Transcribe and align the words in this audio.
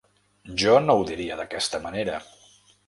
Jo 0.61 0.73
no 0.85 0.95
ho 1.01 1.05
diria 1.11 1.39
d’aquesta 1.43 1.85
manera. 1.89 2.21